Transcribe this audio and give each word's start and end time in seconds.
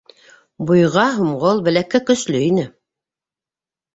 Буйға 0.69 1.03
һомғол, 1.17 1.61
беләккә 1.67 2.01
көслө 2.07 2.41
ине! 2.47 2.63